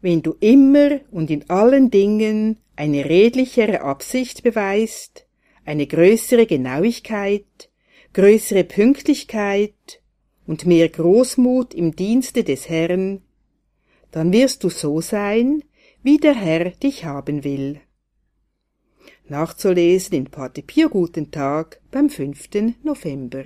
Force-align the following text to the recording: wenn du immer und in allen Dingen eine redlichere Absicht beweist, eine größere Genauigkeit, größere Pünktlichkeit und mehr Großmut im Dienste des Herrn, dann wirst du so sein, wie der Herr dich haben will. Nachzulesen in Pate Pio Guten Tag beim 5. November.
wenn 0.00 0.22
du 0.22 0.36
immer 0.40 1.00
und 1.10 1.30
in 1.30 1.48
allen 1.50 1.90
Dingen 1.90 2.58
eine 2.76 3.04
redlichere 3.04 3.80
Absicht 3.80 4.42
beweist, 4.42 5.26
eine 5.64 5.86
größere 5.86 6.46
Genauigkeit, 6.46 7.70
größere 8.12 8.64
Pünktlichkeit 8.64 10.00
und 10.46 10.66
mehr 10.66 10.88
Großmut 10.88 11.74
im 11.74 11.94
Dienste 11.94 12.44
des 12.44 12.68
Herrn, 12.68 13.22
dann 14.10 14.32
wirst 14.32 14.64
du 14.64 14.70
so 14.70 15.00
sein, 15.00 15.62
wie 16.02 16.18
der 16.18 16.34
Herr 16.34 16.70
dich 16.70 17.04
haben 17.04 17.44
will. 17.44 17.80
Nachzulesen 19.28 20.16
in 20.16 20.24
Pate 20.26 20.62
Pio 20.62 20.88
Guten 20.88 21.30
Tag 21.30 21.80
beim 21.90 22.08
5. 22.08 22.48
November. 22.82 23.44